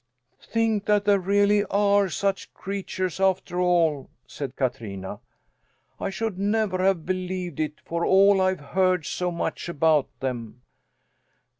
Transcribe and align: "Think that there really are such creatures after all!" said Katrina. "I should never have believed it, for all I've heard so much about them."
"Think 0.41 0.85
that 0.87 1.05
there 1.05 1.19
really 1.19 1.63
are 1.65 2.09
such 2.09 2.51
creatures 2.55 3.19
after 3.19 3.59
all!" 3.61 4.09
said 4.25 4.55
Katrina. 4.55 5.19
"I 5.99 6.09
should 6.09 6.39
never 6.39 6.83
have 6.83 7.05
believed 7.05 7.59
it, 7.59 7.79
for 7.85 8.03
all 8.03 8.41
I've 8.41 8.61
heard 8.71 9.05
so 9.05 9.29
much 9.29 9.69
about 9.69 10.07
them." 10.19 10.63